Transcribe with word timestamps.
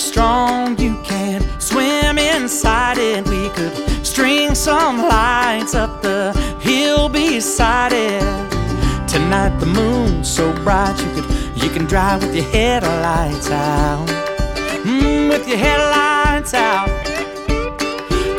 strong 0.00 0.78
you 0.78 1.00
can 1.02 1.42
swim 1.60 2.18
inside 2.18 2.98
it. 2.98 3.28
We 3.28 3.50
could 3.50 3.74
string 4.04 4.54
some 4.54 4.96
lights 4.98 5.74
up 5.74 6.02
the 6.02 6.32
hill 6.60 7.08
beside 7.08 7.92
it. 7.92 8.22
Tonight 9.08 9.58
the 9.60 9.66
moon's 9.66 10.28
so 10.28 10.52
bright 10.64 10.98
you 10.98 11.10
could 11.14 11.28
you 11.62 11.68
can 11.68 11.84
drive 11.84 12.22
with 12.22 12.34
your 12.34 12.46
headlights 12.46 13.50
out. 13.50 14.08
Mm, 14.84 15.28
with 15.28 15.46
your 15.46 15.58
headlights 15.58 16.54
out. 16.54 16.88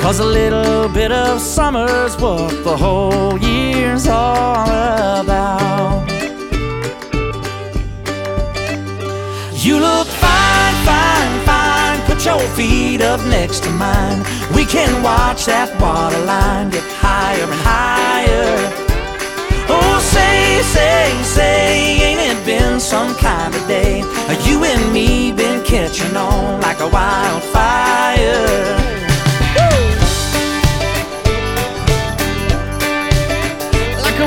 Cause 0.02 0.20
a 0.20 0.25
little 0.25 0.89
bit 0.89 1.12
of 1.12 1.39
summer's 1.39 2.17
worth 2.20 2.64
the 2.64 2.75
whole 2.75 3.38
year. 3.38 3.61
Up 13.21 13.30
next 13.30 13.63
to 13.63 13.70
mine. 13.71 14.23
We 14.53 14.66
can 14.66 15.03
watch 15.03 15.45
that 15.45 15.70
water 15.80 16.20
line 16.25 16.70
get 16.70 16.84
higher 16.99 17.44
and 17.44 17.53
higher. 17.63 18.55
Oh, 19.70 19.99
say, 19.99 20.61
say, 20.63 21.23
say, 21.23 22.02
ain't 22.02 22.20
it 22.20 22.45
been 22.45 22.80
some 22.80 23.16
kind 23.16 23.53
of 23.53 23.67
day? 23.67 23.99
You 24.45 24.63
and 24.63 24.94
me 24.94 25.31
been 25.31 25.63
catching 25.63 26.16
on 26.16 26.61
like 26.61 26.80
a 26.80 26.89
wildfire. 26.89 28.71
Like 34.03 34.19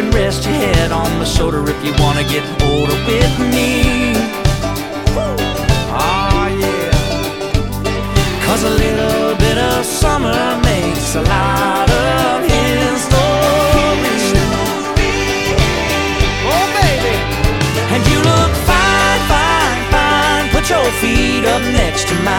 can 0.00 0.10
rest 0.12 0.44
your 0.44 0.54
head 0.54 0.92
on 0.92 1.10
my 1.18 1.24
shoulder 1.24 1.60
if 1.68 1.84
you 1.84 1.92
wanna 1.98 2.22
get 2.22 2.44
older 2.62 2.98
with 3.10 3.34
me. 3.52 4.14
Oh 5.90 6.46
yeah. 6.62 6.92
Cause 8.46 8.62
a 8.62 8.70
little 8.84 9.34
bit 9.44 9.58
of 9.58 9.84
summer 9.84 10.40
makes 10.62 11.16
a 11.16 11.22
lot 11.22 11.90
of 11.90 12.46
history. 12.46 13.18
Oh, 16.50 16.66
baby. 16.78 17.16
And 17.94 18.02
you 18.10 18.18
look 18.30 18.52
fine, 18.70 19.22
fine, 19.34 19.80
fine. 19.94 20.44
Put 20.54 20.70
your 20.70 20.88
feet 21.00 21.44
up 21.44 21.62
next 21.82 22.06
to 22.08 22.14
mine. 22.22 22.37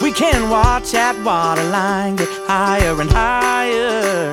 We 0.00 0.12
can 0.12 0.48
watch 0.48 0.92
that 0.92 1.16
water 1.24 1.64
line 1.64 2.16
get 2.16 2.28
higher 2.46 3.00
and 3.00 3.10
higher. 3.10 4.32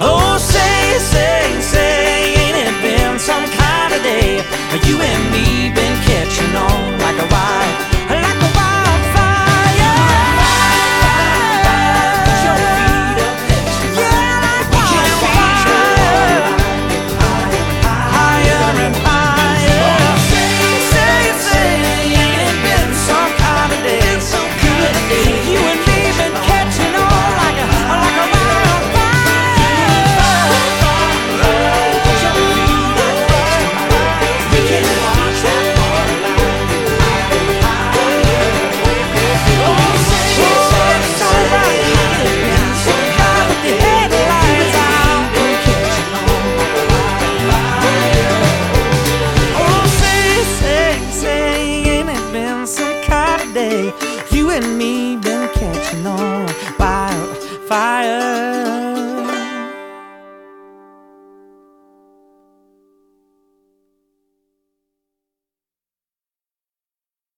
Oh, 0.00 0.36
say, 0.38 0.98
say, 0.98 1.49
You 53.60 54.50
and 54.50 54.78
me 54.78 55.16
been 55.16 55.48
catching 55.52 56.06
on 56.06 56.46
wildfire. 56.78 58.30